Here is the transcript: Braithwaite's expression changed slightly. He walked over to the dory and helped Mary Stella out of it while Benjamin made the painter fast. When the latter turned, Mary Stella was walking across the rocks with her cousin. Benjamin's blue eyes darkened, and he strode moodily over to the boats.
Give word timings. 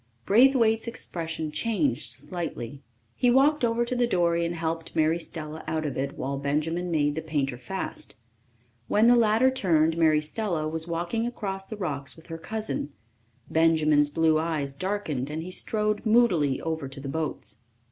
Braithwaite's 0.25 0.87
expression 0.87 1.51
changed 1.51 2.11
slightly. 2.13 2.81
He 3.15 3.29
walked 3.29 3.63
over 3.63 3.85
to 3.85 3.95
the 3.95 4.07
dory 4.07 4.43
and 4.47 4.55
helped 4.55 4.95
Mary 4.95 5.19
Stella 5.19 5.63
out 5.67 5.85
of 5.85 5.95
it 5.95 6.17
while 6.17 6.39
Benjamin 6.39 6.89
made 6.89 7.13
the 7.13 7.21
painter 7.21 7.55
fast. 7.55 8.15
When 8.87 9.05
the 9.05 9.15
latter 9.15 9.51
turned, 9.51 9.99
Mary 9.99 10.19
Stella 10.19 10.67
was 10.67 10.87
walking 10.87 11.27
across 11.27 11.67
the 11.67 11.77
rocks 11.77 12.15
with 12.15 12.25
her 12.29 12.39
cousin. 12.39 12.93
Benjamin's 13.47 14.09
blue 14.09 14.39
eyes 14.39 14.73
darkened, 14.73 15.29
and 15.29 15.43
he 15.43 15.51
strode 15.51 16.03
moodily 16.03 16.59
over 16.61 16.87
to 16.87 16.99
the 16.99 17.07
boats. 17.07 17.59